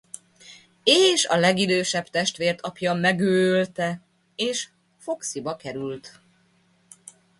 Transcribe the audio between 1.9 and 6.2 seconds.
testvért apja megőlte és Foxyba került.